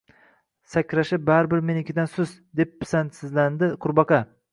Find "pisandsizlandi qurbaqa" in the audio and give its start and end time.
2.85-4.21